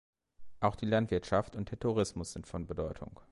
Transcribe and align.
Auch 0.61 0.75
die 0.75 0.87
Landwirtschaft 0.87 1.55
und 1.55 1.69
der 1.69 1.77
Tourismus 1.79 2.31
sind 2.33 2.47
von 2.47 2.65
Bedeutung. 2.65 3.19